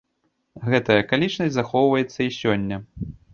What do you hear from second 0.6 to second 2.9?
Гэтая акалічнасць захоўваецца і сёння.